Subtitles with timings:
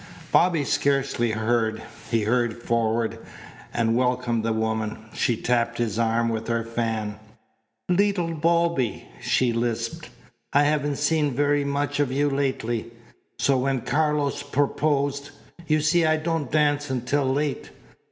[0.31, 1.83] Bobby scarcely heard.
[2.09, 3.19] He hurried forward
[3.71, 4.97] and welcomed the woman.
[5.13, 7.19] She tapped his arm with her fan.
[7.87, 10.09] "Leetle Bobby!" she lisped.
[10.53, 12.89] "I haven't seen very much of you lately.
[13.37, 15.29] So when Carlos proposed
[15.67, 17.69] you see I don't dance until late.